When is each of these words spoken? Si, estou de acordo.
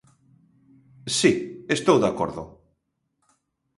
Si, 1.17 1.33
estou 1.77 1.97
de 2.03 2.07
acordo. 2.11 2.43